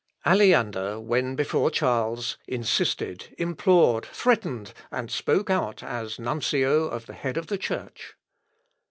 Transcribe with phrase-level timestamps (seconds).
[0.25, 7.37] Aleander, when before Charles, insisted, implored, threatened, and spoke out as nuncio of the head
[7.37, 8.15] of the Church.